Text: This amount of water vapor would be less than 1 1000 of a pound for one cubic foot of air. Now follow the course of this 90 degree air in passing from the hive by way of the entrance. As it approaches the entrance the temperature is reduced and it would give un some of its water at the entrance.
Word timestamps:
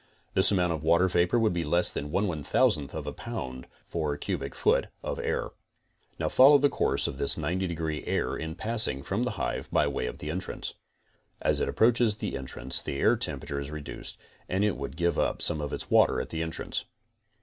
This 0.33 0.51
amount 0.51 0.73
of 0.73 0.81
water 0.81 1.07
vapor 1.07 1.37
would 1.37 1.53
be 1.53 1.63
less 1.63 1.91
than 1.91 2.09
1 2.09 2.25
1000 2.27 2.89
of 2.95 3.05
a 3.05 3.13
pound 3.13 3.67
for 3.87 4.09
one 4.09 4.17
cubic 4.17 4.55
foot 4.55 4.87
of 5.03 5.19
air. 5.19 5.51
Now 6.17 6.27
follow 6.27 6.57
the 6.57 6.69
course 6.71 7.05
of 7.05 7.19
this 7.19 7.37
90 7.37 7.67
degree 7.67 8.03
air 8.07 8.35
in 8.35 8.55
passing 8.55 9.03
from 9.03 9.21
the 9.25 9.31
hive 9.37 9.69
by 9.71 9.85
way 9.85 10.07
of 10.07 10.17
the 10.17 10.31
entrance. 10.31 10.73
As 11.39 11.59
it 11.59 11.69
approaches 11.69 12.15
the 12.15 12.35
entrance 12.35 12.81
the 12.81 13.15
temperature 13.17 13.59
is 13.59 13.69
reduced 13.69 14.17
and 14.49 14.63
it 14.65 14.75
would 14.75 14.97
give 14.97 15.19
un 15.19 15.39
some 15.39 15.61
of 15.61 15.71
its 15.71 15.91
water 15.91 16.19
at 16.19 16.29
the 16.29 16.41
entrance. 16.41 16.85